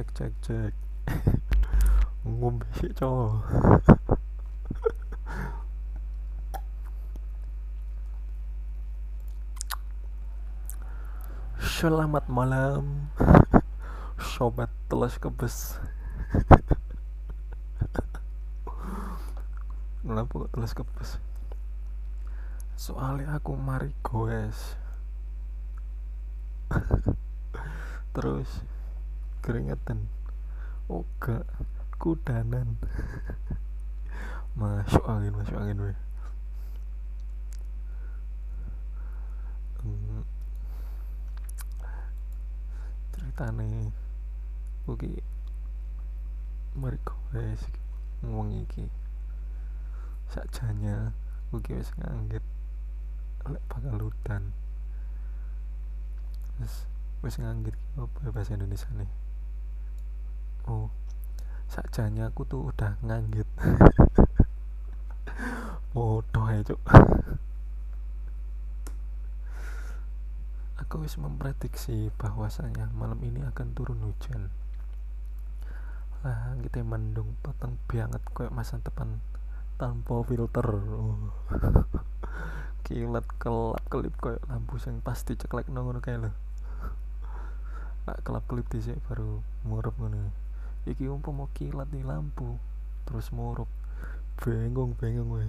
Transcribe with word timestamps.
cek 0.00 0.16
cek 0.16 0.32
cek. 0.40 0.72
Ngombe 2.24 2.64
cowok. 2.96 3.44
Selamat 11.76 12.24
malam. 12.32 13.12
Sobat 14.32 14.72
telas 14.88 15.20
kebes. 15.20 15.76
Kenapa 20.00 20.32
kok 20.32 20.48
telas 20.56 20.72
kebes? 20.72 21.20
Soalnya 22.80 23.36
aku 23.36 23.52
mari 23.52 23.92
goes. 24.00 24.80
Terus 28.16 28.48
Keringetan. 29.40 30.08
Gak 31.20 31.44
Kudanan. 32.00 32.80
Masuk 34.58 35.04
angin 35.06 35.36
masuk 35.36 35.56
angin 35.56 35.78
weh. 35.78 35.98
Hmm, 39.80 40.24
ceritane 43.14 43.94
kuki 44.84 45.22
mari 46.76 46.98
wis 47.36 47.62
ngomong 48.24 48.64
iki. 48.64 48.88
Sakjanya 50.32 51.14
kuki 51.54 51.78
wis 51.78 51.92
nganggit 52.00 52.44
lek 53.44 53.62
bakal 53.70 54.10
udan. 54.10 54.56
Wis 56.58 56.90
wis 57.22 57.36
nganggit 57.38 57.76
apa 58.00 58.18
ya 58.24 58.30
bahasa 58.34 58.56
Indonesia 58.56 58.90
nih 58.96 59.19
oh 60.70 60.86
sakjanya 61.66 62.30
aku 62.30 62.46
tuh 62.46 62.70
udah 62.70 62.94
nganggit. 63.02 63.50
Bodoh 65.94 66.46
ya 66.46 66.62
cuk. 66.62 66.78
Aku 70.86 71.02
wis 71.02 71.18
memprediksi 71.18 72.14
bahwasanya 72.14 72.94
malam 72.94 73.18
ini 73.26 73.42
akan 73.42 73.74
turun 73.74 73.98
hujan. 74.06 74.54
Lah 76.22 76.54
kita 76.62 76.86
mendung 76.86 77.34
peteng 77.42 77.74
banget 77.90 78.22
kayak 78.30 78.54
masa 78.54 78.78
depan 78.78 79.18
tanpa 79.74 80.22
filter. 80.22 80.66
Oh. 80.94 81.34
kilat 82.90 83.22
kelap 83.38 83.86
kelip 83.86 84.14
kayak 84.18 84.42
lampu 84.50 84.74
yang 84.82 84.98
pasti 84.98 85.38
ceklek 85.38 85.70
nongol 85.70 86.02
kayak 86.02 86.26
lo 86.26 86.30
lah 88.08 88.18
kelap 88.26 88.42
kelip 88.50 88.66
sini 88.72 88.98
baru 89.06 89.38
murup 89.62 89.94
ngono 89.94 90.34
iki 90.88 91.04
umpama 91.08 91.44
kilat 91.52 91.92
di 91.92 92.00
lampu. 92.00 92.56
Terus 93.04 93.28
murup 93.34 93.68
bengong 94.40 94.96
bengong 94.96 95.28
we 95.28 95.44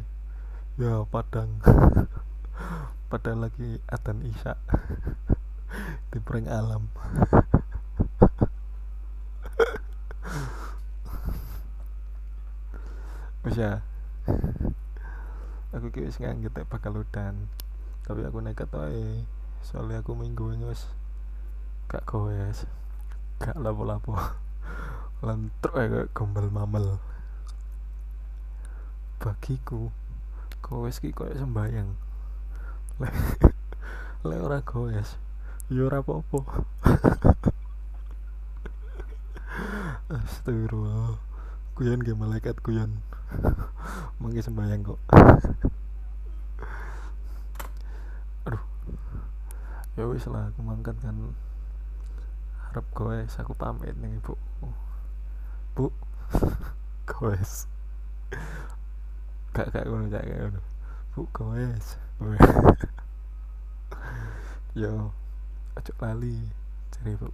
ya 0.80 1.08
padang. 1.08 1.62
Padahal 3.12 3.48
lagi 3.48 3.80
atan 3.92 4.24
isya. 4.24 4.56
Di 6.12 6.20
prank 6.20 6.48
alam. 6.48 6.88
Bisa 13.42 13.82
aku 15.72 15.88
kira 15.92 16.12
wis 16.12 16.20
nganggit 16.20 16.52
bakal 16.68 17.00
udan. 17.00 17.48
Tapi 18.04 18.28
aku 18.28 18.44
nekat 18.44 18.72
wae. 18.76 19.24
Soalnya 19.64 20.04
aku 20.04 20.16
minggu 20.16 20.52
ini 20.56 20.68
wis 20.68 20.88
gak 21.88 22.04
goes. 22.08 22.68
Gak 23.40 23.56
lapo-lapo 23.60 24.16
lentruk 25.22 25.78
ya 25.78 25.86
kayak 25.86 26.10
gombal 26.18 26.50
mamel. 26.50 26.98
Bagiku 29.22 29.94
goes 30.66 30.98
ki 30.98 31.14
koyo 31.14 31.38
sembayang. 31.38 31.94
Le 32.98 33.10
le 34.28 34.36
ora 34.42 34.66
goes 34.66 35.22
ya 35.70 35.86
ora 35.86 36.02
apa-apa. 36.02 36.66
Astagfirullah. 40.18 41.22
Kuyon 41.78 42.02
ge 42.02 42.18
malaikat 42.18 42.58
kuyon 42.66 42.98
mangke 44.20 44.42
sembayang 44.42 44.82
kok. 44.82 44.98
Aduh. 48.50 48.64
Ya 50.02 50.10
wis 50.10 50.26
lah 50.26 50.50
aku 50.50 50.66
mangkat 50.66 50.98
kan. 50.98 51.14
Harap 52.74 52.90
goes 52.98 53.38
aku 53.38 53.54
pamit 53.54 53.94
nih 54.02 54.18
ibu 54.18 54.34
bu. 55.76 55.92
Goes 57.10 57.72
gak 59.52 59.68
gak 59.76 59.84
ngono 59.84 60.08
gak 60.08 60.24
gak 60.24 60.38
ngono. 60.40 60.62
Bu 61.12 61.28
goes 61.36 62.00
yo 64.82 65.12
ojo 65.76 65.94
lali 66.00 66.40
cari 66.96 67.12
bu 67.20 67.28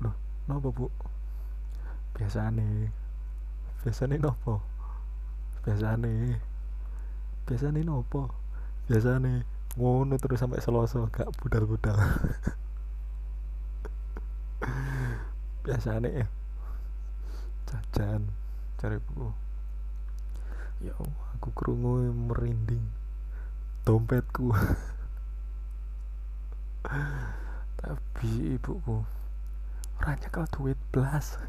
loh 0.00 0.16
nopo 0.48 0.68
bu? 0.72 0.86
Biasane. 2.16 2.88
Biasane 3.84 4.16
nopo? 4.16 4.64
Biasane. 5.60 6.40
Biasane 7.44 7.80
nopo? 7.84 8.32
Biasane 8.88 9.44
ngono 9.76 10.16
terus 10.16 10.40
sampai 10.40 10.64
seloso 10.64 11.04
gak 11.12 11.28
budal-budal 11.38 11.94
biasane 15.68 16.08
ya. 16.24 16.26
Jajan 17.68 18.24
cari 18.80 18.96
buku. 18.96 19.28
Ya 20.80 20.96
Allah 20.96 21.24
aku 21.36 21.52
kerungu 21.52 22.08
merinding. 22.08 22.88
Dompetku. 23.84 24.48
Tapi 27.84 28.56
ibuku 28.56 29.04
orangnya 29.98 30.30
kalau 30.30 30.46
duit 30.54 30.78
belas 30.94 31.34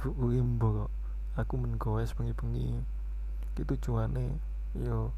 ibuku 0.00 0.26
imbo 0.40 0.68
kok 0.84 0.92
aku 1.36 1.54
menggowes 1.60 2.16
pengi-pengi 2.16 2.80
itu 3.60 3.74
cuane 3.84 4.40
yo 4.72 5.12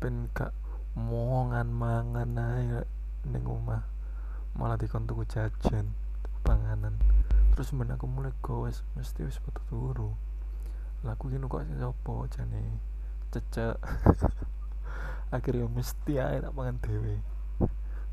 ben 0.00 0.32
gak 0.32 0.56
mongan 0.96 1.68
mangan 1.68 2.32
aja 2.32 2.88
neng 3.28 3.44
rumah 3.44 3.84
malah 4.54 4.78
dikon 4.78 5.08
tuku 5.08 5.26
jajan 5.26 5.90
panganan. 6.44 6.94
Terus 7.54 7.72
men 7.74 7.90
aku 7.90 8.06
mulai 8.06 8.30
gowes 8.44 8.86
mesti 8.94 9.26
wis 9.26 9.40
foto 9.42 9.60
turu. 9.70 10.10
Laku 11.02 11.32
gini 11.32 11.48
kok 11.48 11.66
sing 11.66 11.78
sapa 11.80 12.14
jane? 12.30 12.62
Cecek. 13.32 13.76
Akhirnya 15.34 15.66
mesti 15.66 16.12
ae 16.20 16.38
tak 16.38 16.54
pangan 16.54 16.78
dhewe. 16.78 17.18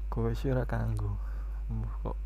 Kowe 0.09 0.31
sih 0.33 0.49
ora 0.49 0.65
kanggo. 0.65 1.19
Kok. 2.03 2.17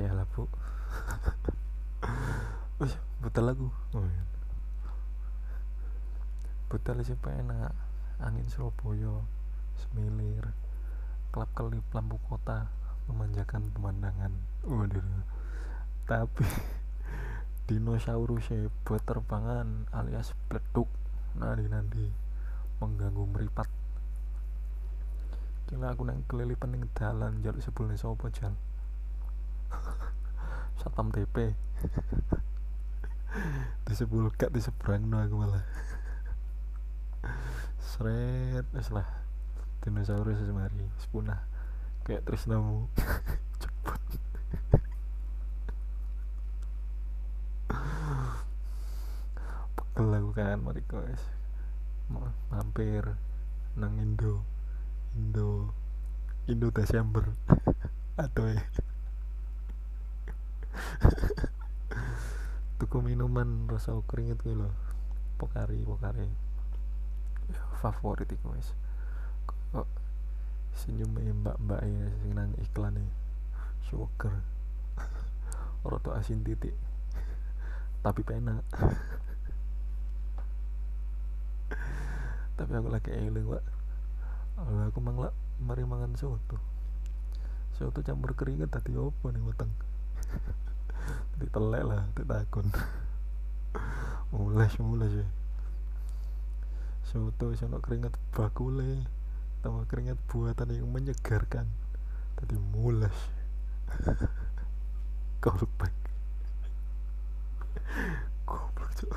Ya 0.00 0.16
lah 0.16 0.24
bu. 0.32 0.48
Wis 2.82 2.98
butel 3.22 3.46
lagu 3.46 3.70
oh, 3.94 4.02
iya. 4.02 4.24
butel 6.66 6.98
sih 7.06 7.14
enak 7.14 7.70
angin 8.18 8.42
Surabaya 8.50 9.22
semilir 9.78 10.50
kelap 11.32 11.48
kelip 11.56 11.80
lampu 11.96 12.20
kota 12.28 12.68
memanjakan 13.08 13.72
pemandangan. 13.72 14.32
Waduh. 14.68 15.00
Tapi 16.04 16.44
dinosaurus 17.72 18.52
buat 18.84 19.00
terbangan 19.08 19.88
alias 19.96 20.36
bleduk 20.52 20.92
nanti 21.40 21.64
nanti 21.72 22.04
mengganggu 22.84 23.24
meripat. 23.32 23.64
Kira 25.72 25.96
aku 25.96 26.04
nang 26.04 26.20
kelili 26.28 26.52
pening 26.52 26.84
dalan 26.92 27.40
jaluk 27.40 27.64
sebelumnya 27.64 27.96
sopo 27.96 28.28
jal? 28.28 28.52
Satpam 30.84 31.08
TP 31.08 31.56
disebul 33.88 34.28
gak 34.36 34.52
diseberang 34.52 35.08
no 35.08 35.24
aku 35.24 35.40
malah. 35.40 35.64
Seret 37.80 38.68
lah 38.92 39.21
dinosaurus 39.82 40.38
semari 40.38 40.86
sepunah 41.02 41.42
kayak 42.06 42.22
Trisnamu 42.22 42.86
cepet. 43.62 44.02
Pegel 49.74 50.10
aku 50.14 50.30
kan 50.34 50.58
mari 50.62 50.82
guys 50.86 51.22
mampir 52.50 53.18
nang 53.74 53.98
Indo. 53.98 54.46
Indo. 55.18 55.74
Indo 56.46 56.68
Desember. 56.70 57.26
Atau 58.22 58.46
ya 58.46 58.62
tuku 62.78 62.98
minuman 63.02 63.66
rasa 63.70 63.94
keringet 64.06 64.38
gue 64.46 64.54
loh 64.58 64.74
pokari 65.42 65.82
pokari. 65.82 66.30
Favorit 67.82 68.30
itu 68.30 68.46
guys 68.46 68.70
kok 69.72 69.88
senyum 70.72 71.16
mbak-mbak 71.16 71.80
ya 71.84 72.06
sing 72.20 72.32
nang 72.36 72.52
iklan 72.60 72.92
nih 72.96 73.08
sugar 73.88 74.44
roto 75.88 76.12
asin 76.12 76.44
titik. 76.44 76.76
Tapi 78.02 78.20
penak. 78.26 78.60
Tapi 82.60 82.72
aku 82.76 82.88
lagi 82.92 83.10
eling 83.10 83.48
pak 83.48 83.64
aku 84.62 85.00
mang 85.00 85.16
lah 85.16 85.32
mari 85.58 85.82
mangan 85.88 86.12
soto. 86.14 86.60
Soto 87.72 88.04
campur 88.04 88.36
keringet 88.36 88.68
tadi 88.68 88.92
opo 88.92 89.32
nih 89.32 89.40
weteng? 89.40 89.72
Ditelek 91.40 91.84
lah 91.88 92.04
takon. 92.14 92.68
Mulas 94.32 94.76
mulas 94.80 95.12
ya 95.12 95.24
soto 97.12 97.52
sono 97.52 97.76
keringet 97.84 98.16
bakule 98.32 99.04
tambah 99.62 99.86
keringet 99.86 100.18
buatan 100.26 100.74
yang 100.74 100.90
menyegarkan. 100.90 101.70
Tadi 102.36 102.58
mulas 102.74 103.14
callback. 105.42 105.94
Goblok 108.44 108.90
cok 108.98 109.12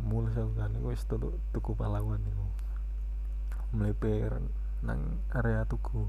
mulas 0.00 0.34
aku 0.34 0.52
kan 0.56 0.72
wis 0.82 1.04
tuku 1.06 1.28
tuku 1.52 1.70
pahlawan 1.76 2.18
iku 2.24 2.46
meleper 3.76 4.42
nang 4.82 5.20
area 5.36 5.62
tuku 5.68 6.08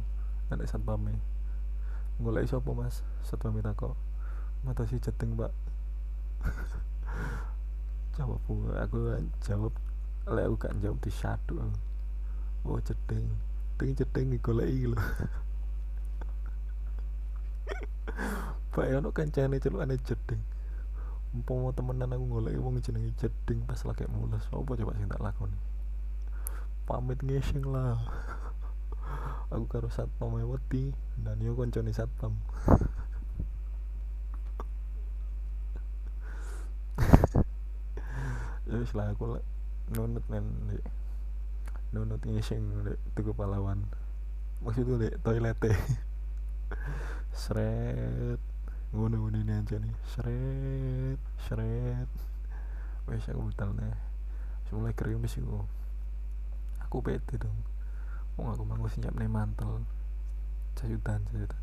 ada 0.50 0.64
satpame 0.66 1.20
golek 2.18 2.48
sapa 2.48 2.72
mas? 2.72 3.04
Satpame 3.22 3.60
tako 3.62 3.94
mata 4.64 4.88
si 4.88 4.98
ceteng 4.98 5.36
mbak 5.36 5.52
jawab 8.16 8.42
aku 8.82 9.00
jawab 9.44 9.74
lek 10.30 10.46
aku 10.46 10.56
gak 10.62 10.78
jawab 10.82 10.98
di 11.02 11.10
syadu 11.10 11.56
oh 12.68 12.78
ceteng 12.86 13.26
ting 13.78 13.98
ceteng 13.98 14.30
golek 14.38 14.70
iki 14.70 14.88
lho 14.94 14.98
Pak 18.72 18.88
ya 18.88 19.04
ono 19.04 19.12
kancane 19.12 19.60
celukane 19.60 20.00
jeding. 20.00 20.40
Umpama 21.36 21.76
temenan 21.76 22.16
aku 22.16 22.40
golek 22.40 22.56
wong 22.60 22.80
jenenge 22.80 23.12
jeding 23.20 23.60
pas 23.68 23.84
lagi 23.84 24.08
mulas, 24.08 24.48
apa 24.52 24.76
coba 24.80 24.96
sing 24.96 25.12
tak 25.12 25.20
lakoni? 25.20 25.60
Pamit 26.88 27.20
ngising 27.20 27.68
lah. 27.68 28.00
aku 29.52 29.68
karo 29.68 29.92
satpam 29.92 30.40
wedi 30.40 30.96
dan 31.20 31.44
yo 31.44 31.52
koncone 31.56 31.92
satpam. 31.92 32.32
ya 38.72 38.80
wis 38.80 38.96
lah 38.96 39.12
aku 39.12 39.36
nunut 39.92 40.24
men 40.32 40.46
nunut 41.92 42.24
ngising 42.24 42.88
dek 42.88 43.00
tuku 43.16 43.36
pahlawan. 43.36 43.84
Maksudnya 44.64 45.08
dek 45.08 45.16
toilet 45.24 45.60
seret 47.42 48.40
ngono 48.92 49.28
ngono 49.28 49.38
ini 49.40 49.54
aja 49.56 49.76
nih. 49.80 49.96
Seret 50.08 51.20
seret 51.48 52.10
wes 53.08 53.28
aku 53.28 53.52
betul 53.52 53.76
nih. 53.76 53.96
Mulai 54.72 54.96
sih 55.28 55.44
aku 56.80 57.04
pede 57.04 57.36
dong. 57.36 57.60
Oh 58.40 58.56
aku 58.56 58.64
mau 58.64 58.88
siap 58.88 59.12
nih 59.20 59.28
mantel. 59.28 59.84
Cajutan 60.80 61.28
cajutan 61.28 61.60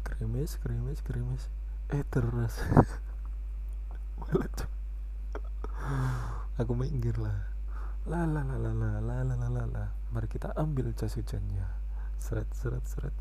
krimis 0.00 0.56
krimis 0.56 1.04
krimis 1.04 1.52
eh 1.92 2.00
terus 2.08 2.56
aku 6.60 6.72
minggir 6.76 7.16
lah 7.20 7.49
la 8.08 8.24
la 8.24 8.40
la 8.40 8.56
la 8.56 8.72
la 8.72 9.16
la 9.24 9.48
la 9.48 9.64
la 9.68 9.84
mari 10.14 10.26
kita 10.30 10.56
ambil 10.56 10.94
jas 10.96 11.18
hujannya 11.18 11.66
seret 12.16 12.48
seret 12.56 12.84
seret 12.88 13.16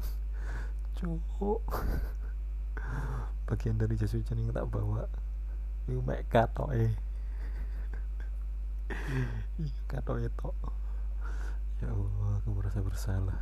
cowok 0.96 1.64
bagian 3.48 3.76
dari 3.76 4.00
jas 4.00 4.14
hujan 4.16 4.40
yang 4.40 4.54
tak 4.54 4.70
bawa 4.70 5.10
itu 5.90 6.00
mek 6.06 6.30
kato 6.30 6.70
eh 6.70 6.94
kato 9.90 10.22
itu 10.22 10.50
ya 11.82 11.90
Allah 11.90 12.38
aku 12.44 12.50
merasa 12.54 12.80
bersalah 12.84 13.40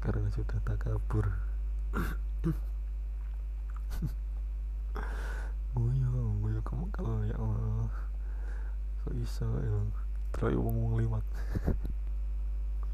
karena 0.00 0.30
sudah 0.32 0.58
tak 0.64 0.80
kabur 0.80 1.26
guyo 5.76 6.08
guyo 6.40 6.60
kamu 6.64 6.88
kalau 6.94 7.20
ya 7.28 7.36
Allah 7.36 7.90
kok 9.04 9.12
iso 9.12 9.44
ya 9.60 10.05
terlalu 10.36 10.60
wong 10.60 10.76
wong 10.84 10.94
limat 11.00 11.24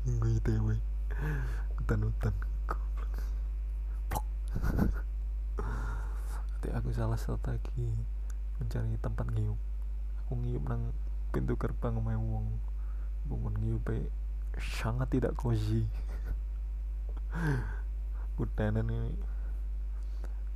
gue 0.07 0.39
tewe 0.47 0.79
hutan 1.79 2.01
hutan. 2.07 2.35
Nanti 6.51 6.69
aku 6.75 6.89
salah 6.95 7.19
strategi 7.19 7.87
mencari 8.59 8.95
tempat 9.03 9.27
ngiup. 9.35 9.59
Aku 10.23 10.39
ngiup 10.39 10.63
nang 10.67 10.95
pintu 11.35 11.59
gerbang 11.59 11.99
omahe 11.99 12.19
wong. 12.19 12.47
Bangun 13.27 13.55
ngiup 13.59 13.87
sangat 14.59 15.11
tidak 15.11 15.35
cozy. 15.35 15.87
Kutenan 18.39 18.87
ini 18.91 19.15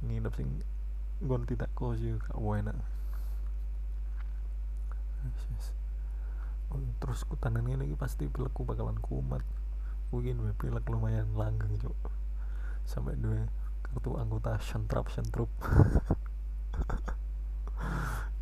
nginep 0.06 0.32
sing 0.34 0.50
gon 1.22 1.46
tidak 1.46 1.70
cozy 1.74 2.14
gak 2.18 2.34
enak. 2.34 2.76
Oh, 5.26 5.85
terus 6.98 7.24
kutanan 7.28 7.68
ini 7.68 7.94
pasti 7.98 8.28
pilekku 8.30 8.64
bakalan 8.64 8.96
kumat. 9.00 9.42
Mungkin 10.14 10.54
pilek 10.56 10.86
lumayan 10.86 11.34
langgeng 11.34 11.76
cok 11.82 11.98
sampai 12.86 13.18
dua 13.18 13.50
kartu 13.82 14.14
anggota 14.14 14.54
sentrap 14.62 15.10
sentrup 15.10 15.50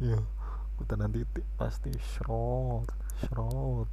ya 0.04 0.20
kutanan 0.76 1.08
titik 1.08 1.48
pasti 1.56 1.88
shrot 1.96 2.84
shrot. 3.24 3.88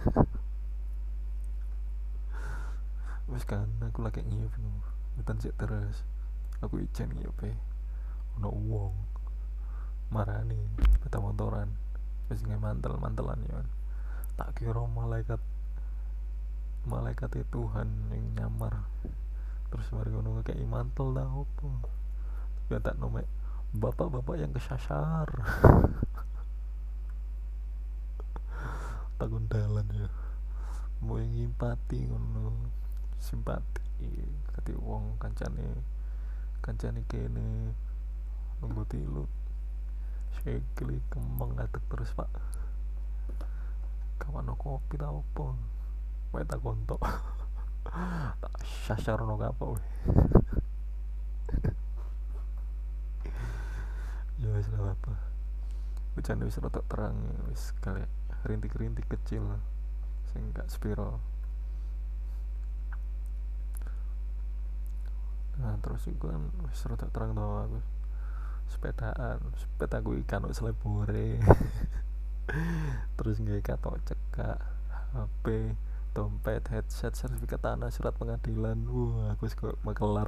Wes 3.30 3.44
kan 3.44 3.68
aku 3.84 4.00
lagi 4.00 4.24
ngiup 4.24 4.56
hutan 5.20 5.36
sih 5.38 5.52
terus. 5.54 6.02
Aku 6.64 6.80
ijen 6.80 7.12
ngiup 7.12 7.36
e 7.44 7.52
ono 8.40 8.48
uang. 8.48 8.96
Marani 10.10 10.58
beta 11.04 11.20
motoran. 11.20 11.68
Nggak 12.30 12.62
mantel 12.62 12.94
mantelan 12.96 13.42
ya 13.46 13.60
tak 14.40 14.56
kira 14.56 14.80
malaikat 14.88 15.36
malaikat 16.88 17.28
itu 17.36 17.60
Tuhan 17.60 18.08
yang 18.08 18.24
nyamar. 18.40 18.88
Terus 19.68 19.92
mari 19.92 20.08
ngono 20.08 20.40
kayak 20.40 20.64
mantel 20.64 21.12
dah 21.12 21.28
apa? 21.28 21.68
Tapi 22.56 22.80
tak 22.80 22.96
nomek 22.96 23.28
bapak-bapak 23.76 24.40
yang 24.40 24.56
kesasar 24.56 25.28
takun 29.20 29.44
dalan 29.52 29.84
ya. 29.92 30.08
Mau 31.04 31.20
yang 31.20 31.36
simpati 31.36 32.08
ngono 32.08 32.72
simpati. 33.20 34.24
Kati 34.56 34.72
wong 34.80 35.20
kancane 35.20 35.84
kancane 36.64 37.04
kene 37.04 37.76
nunggu 38.64 38.88
tilut 38.88 39.28
sekali 40.32 40.96
kembang 41.12 41.60
ngatek 41.60 41.84
terus 41.92 42.16
pak 42.16 42.32
kawan 44.20 44.52
kopi 44.54 45.00
tau 45.00 45.24
apa 45.24 45.56
Wae 46.30 46.46
tak 46.46 46.62
kontok 46.62 47.02
tak 48.38 48.54
sasar 48.86 49.18
no 49.26 49.34
apa 49.34 49.64
weh 49.64 49.84
ya 54.40 54.48
wis 54.56 54.72
lah 54.72 54.96
apa. 54.96 55.12
Hujan 56.16 56.40
wis 56.46 56.56
rada 56.56 56.80
terang 56.88 57.16
wis 57.50 57.76
kali 57.84 58.06
rintik-rintik 58.46 59.04
kecil 59.10 59.44
sing 60.32 60.54
gak 60.56 60.70
spiral 60.72 61.20
nah 65.60 65.76
terus 65.84 66.08
juga 66.08 66.32
kan 66.32 66.44
wis 66.70 66.80
rada 66.88 67.04
terang 67.12 67.36
tau 67.36 67.68
aku. 67.68 67.80
Sepedaan. 68.70 69.42
Sepeda 69.58 69.98
gue 69.98 70.22
ikan 70.22 70.46
selebore 70.54 71.42
terus 73.14 73.36
nggak 73.38 73.62
katok 73.62 73.98
cekak 74.06 74.58
HP 75.14 75.74
dompet 76.10 76.66
headset 76.70 77.14
sertifikat 77.14 77.62
tanah 77.62 77.90
surat 77.94 78.14
pengadilan. 78.14 78.78
Wah 78.86 79.34
aku 79.34 79.46
kok 79.50 79.78
makelar 79.86 80.26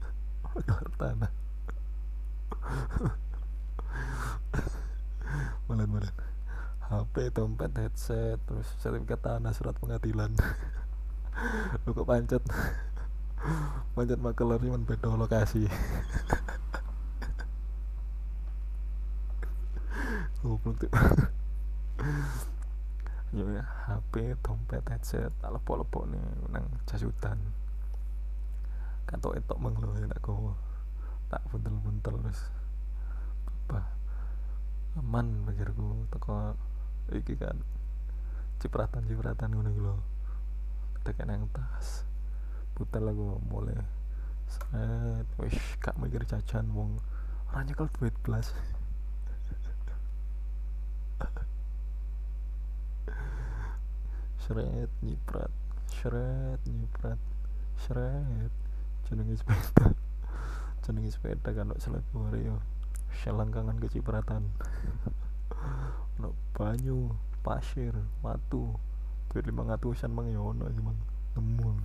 makelar 0.54 0.90
tanah. 0.98 1.30
Malan 5.70 5.88
malan 5.90 6.14
HP 6.90 7.30
dompet 7.30 7.70
headset 7.78 8.38
terus 8.46 8.66
sertifikat 8.82 9.22
tanah 9.22 9.54
surat 9.54 9.78
pengadilan. 9.78 10.34
Lu 11.86 11.94
kok 11.94 12.06
pancet? 12.06 12.42
Pancet 13.94 14.18
makelar 14.18 14.58
cuman 14.58 14.82
beda 14.82 15.14
lokasi. 15.14 15.70
Goblok 20.40 20.80
tuh 20.80 20.88
ya 23.30 23.62
HP 23.86 24.34
dompet 24.42 24.82
headset 24.90 25.30
tak 25.38 25.54
lepok-lepok 25.54 26.10
nih 26.10 26.24
nang 26.50 26.66
jasutan 26.86 27.38
katok 29.06 29.38
etok 29.38 29.58
menglo 29.58 29.94
ya 29.98 30.06
tak 30.10 30.22
kau 30.22 30.54
tak 31.30 31.42
buntel-buntel 31.50 32.18
terus 32.26 32.50
apa? 33.70 33.86
Aman 34.98 35.46
pikirku. 35.46 36.10
Teko 36.10 36.58
iki 37.14 37.38
kan 37.38 37.54
cipratan-cipratan 38.58 39.54
ngono 39.54 39.70
lho. 39.70 39.94
Tekan 41.06 41.30
nang 41.30 41.46
tas. 41.54 42.02
Putar 42.74 42.98
lagu 42.98 43.38
mulai. 43.46 43.78
Set 44.50 45.26
wis 45.38 45.54
gak 45.78 45.94
mikir 46.02 46.26
jajan 46.26 46.66
wong. 46.74 46.98
Ora 47.54 47.62
nyekel 47.62 47.86
duit 47.94 48.14
blas 48.26 48.50
seret 54.50 54.90
nyiprat. 55.06 55.52
Seret 55.86 56.58
nyiprat. 56.66 57.22
Seret 57.86 58.50
jenenge 59.06 59.38
sepeda. 59.38 59.94
Jenenge 60.82 61.10
sepeda 61.14 61.54
kan 61.54 61.70
seleb 61.78 62.02
yo 62.34 62.58
selangkangan 63.22 63.78
kecipratan. 63.78 64.42
No 66.18 66.34
banyu 66.52 67.14
pasir 67.46 67.94
watu 68.24 68.74
duit 69.30 69.44
lima 69.46 69.70
ngatusan 69.70 70.10
mang 70.10 70.26
ya 70.26 70.42
ono 70.42 70.66
iki 70.66 70.82
mang. 70.82 70.98
Nemu 71.38 71.68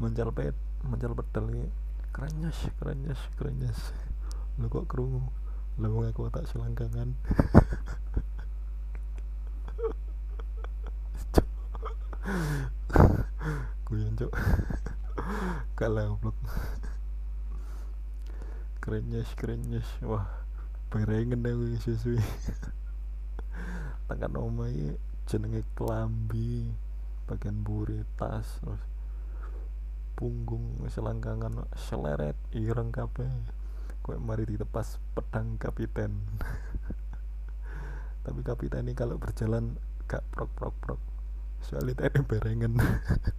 mencal 0.00 0.30
pet 0.30 0.54
mencal 0.86 1.18
pedal 1.18 1.50
iki. 1.50 1.66
Kerenyes 2.14 2.58
kerenyes 2.78 3.20
kerenyes 3.34 3.80
lu 4.62 4.70
kok 4.70 4.86
kerungu 4.86 5.24
lu 5.80 5.88
ngaku 5.98 6.28
tak 6.28 6.44
selangkangan 6.46 7.16
guyon 13.90 14.14
cok 14.14 14.32
kalah 15.80 16.12
blok 16.20 16.36
kerenyes 18.84 19.32
kerenyes 19.32 19.88
wah 20.04 20.28
berengen 20.92 21.40
aku 21.40 21.72
sesuai 21.80 22.20
tekan 24.12 24.36
omai 24.36 25.00
jenenge 25.24 25.64
kelambi 25.72 26.68
bagian 27.24 27.64
buri 27.64 28.04
tas 28.20 28.60
terus 28.60 28.84
punggung 30.20 30.84
selangkangan 30.92 31.64
seleret 31.72 32.36
ireng 32.52 32.92
kape 32.92 33.24
kue 34.04 34.20
mari 34.20 34.44
ditepas 34.44 35.00
pedang 35.16 35.56
kapiten. 35.56 36.12
Tapi 38.28 38.40
kapiten 38.44 38.84
ini 38.84 38.92
kalau 38.92 39.16
berjalan 39.16 39.80
gak 40.04 40.24
prok 40.28 40.52
prok 40.52 40.76
prok 40.76 41.00
soalnya 41.60 42.04
tadi 42.04 42.20
berengen 42.24 42.76